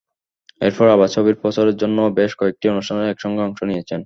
[0.61, 3.99] এরপর আবার ছবির প্রচারের জন্যও বেশ কয়েকটি অনুষ্ঠানে একসঙ্গে অংশ নিয়েছেন।